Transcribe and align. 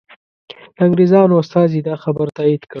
د 0.75 0.77
انګریزانو 0.87 1.39
استازي 1.41 1.79
دا 1.87 1.95
خبر 2.03 2.25
تایید 2.37 2.61
کړ. 2.65 2.69